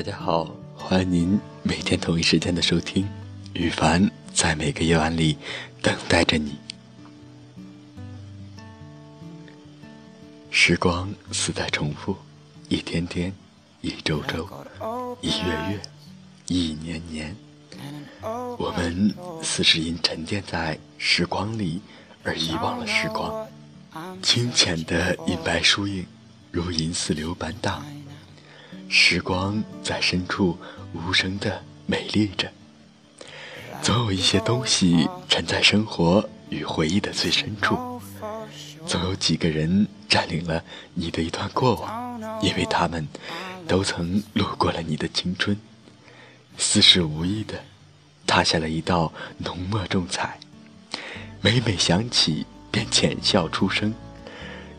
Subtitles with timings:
[0.00, 3.06] 大家好，欢迎您每天同一时间的收听，
[3.52, 5.36] 羽凡在每个夜晚里
[5.82, 6.56] 等待着你。
[10.50, 12.16] 时光似在重复，
[12.70, 13.30] 一天天，
[13.82, 14.48] 一周周，
[15.20, 15.80] 一月月，
[16.46, 17.36] 一年年，
[18.56, 21.82] 我们似是因沉淀在时光里
[22.22, 23.46] 而遗忘了时光。
[24.22, 26.06] 清浅的银白疏影，
[26.50, 27.84] 如银丝流般荡。
[28.92, 30.58] 时光在深处
[30.92, 32.50] 无声的美丽着，
[33.80, 38.02] 总有一些东西沉在生活与回忆的最深处，
[38.88, 43.06] 总有几个人占领了你的一段过往，因为他们
[43.68, 45.56] 都曾路过了你的青春，
[46.58, 47.54] 似是无意的
[48.26, 50.40] 踏下了一道浓墨重彩，
[51.40, 53.94] 每每想起便浅笑出声，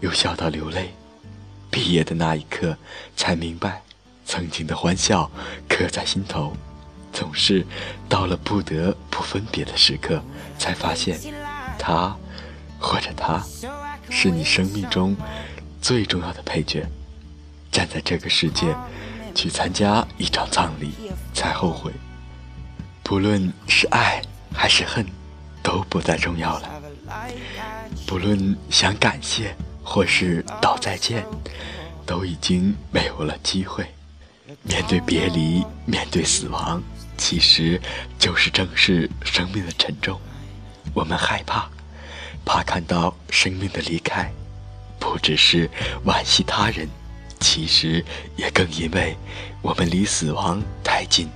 [0.01, 0.93] 又笑到流泪。
[1.69, 2.77] 毕业的那一刻，
[3.15, 3.81] 才明白。
[4.25, 5.29] 曾经的欢笑
[5.67, 6.53] 刻在心头，
[7.11, 7.65] 总是
[8.07, 10.21] 到了不得不分别的时刻，
[10.57, 11.19] 才发现
[11.77, 12.15] 他
[12.79, 13.43] 或者他
[14.09, 15.15] 是你生命中
[15.81, 16.85] 最重要的配角。
[17.71, 18.75] 站在这个世界
[19.33, 20.91] 去参加一场葬礼，
[21.33, 21.91] 才后悔。
[23.01, 24.21] 不论是爱
[24.53, 25.05] 还是恨，
[25.63, 26.81] 都不再重要了。
[28.05, 31.25] 不论想感谢或是道再见，
[32.05, 33.85] 都已经没有了机会。
[34.63, 36.81] 面对别离，面对死亡，
[37.17, 37.79] 其实
[38.17, 40.19] 就是正视生命的沉重。
[40.93, 41.69] 我们害怕，
[42.43, 44.31] 怕看到生命的离开，
[44.99, 45.69] 不只是
[46.05, 46.89] 惋惜他人，
[47.39, 48.03] 其实
[48.35, 49.15] 也更因为
[49.61, 51.29] 我们离死亡太近，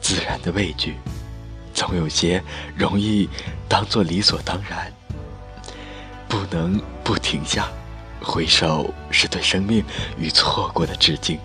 [0.00, 0.94] 自然的畏惧，
[1.74, 2.42] 总有些
[2.76, 3.28] 容易
[3.68, 4.92] 当做理所当然。
[6.28, 7.68] 不能不停下，
[8.20, 9.84] 回首是对生命
[10.16, 11.38] 与错过的致敬。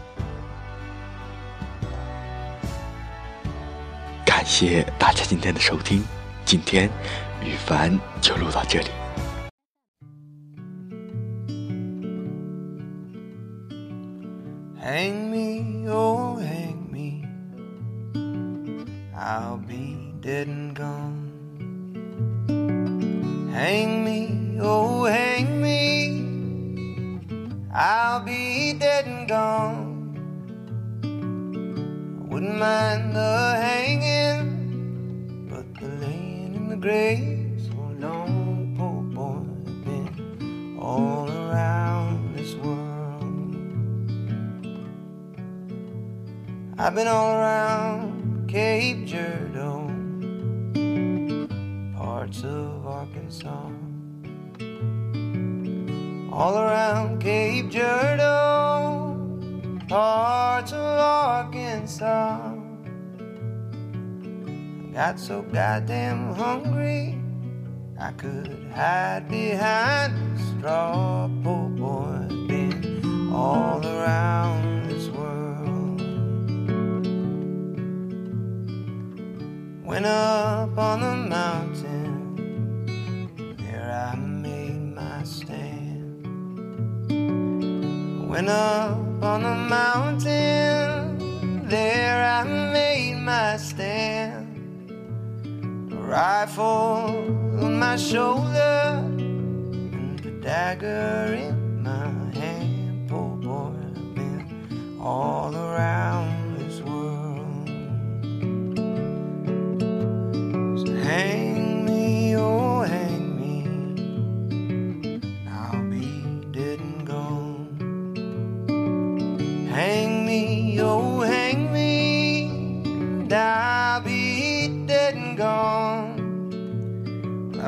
[4.47, 6.01] 谢大家今天的收听，
[6.45, 6.89] 今天
[7.43, 8.87] 羽凡就录到这里。
[14.81, 17.25] Hang me, oh hang me,
[19.13, 21.27] I'll be dead and gone.
[23.53, 26.23] Hang me, oh hang me,
[27.73, 29.97] I'll be dead and gone.
[32.29, 33.46] Wouldn't mind the
[36.87, 39.39] laying in the grave so poor boy,
[39.83, 43.55] been all around this world.
[46.77, 49.91] I've been all around Cape Girardeau,
[51.97, 53.69] parts of Arkansas,
[56.31, 58.97] all around Cape Girardeau
[59.87, 62.46] parts of Arkansas.
[64.97, 67.21] Got so goddamn hungry,
[67.99, 71.29] I could hide behind a straw.
[71.43, 76.01] Poor boy, been all around this world.
[79.85, 82.57] Went up on the mountain,
[83.59, 86.25] there I made my stand.
[88.27, 90.87] Went up on the mountain.
[91.69, 93.76] There I made my stand.
[96.07, 96.63] Rifle
[97.61, 103.09] on my shoulder and a dagger in my hand.
[103.09, 106.16] Poor boy, I've been all around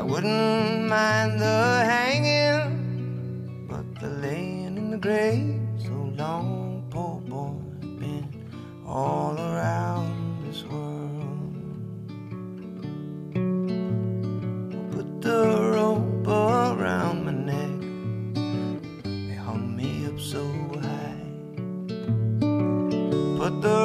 [0.00, 7.52] I wouldn't mind the hanging, but the laying in the grave so long, poor boy,
[7.98, 8.24] been
[8.86, 11.52] all around this world.
[14.90, 15.40] Put the
[15.76, 17.76] rope around my neck,
[19.04, 20.42] they hung me up so
[20.80, 21.20] high.
[23.36, 23.79] Put the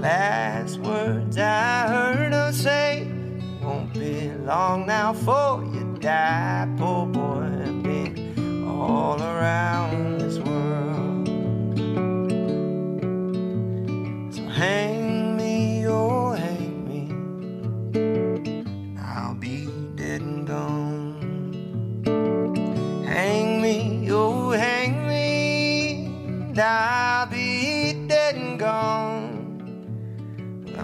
[0.00, 3.10] last words I heard her say.
[3.62, 7.50] Won't be long now for you die, poor boy,
[7.82, 10.07] been all around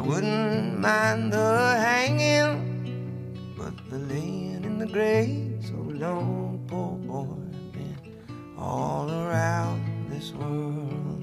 [0.07, 7.37] wouldn't mind the hanging, but the laying in the grave so long, poor boy,
[7.73, 7.97] been
[8.59, 9.81] all around
[10.11, 11.14] this world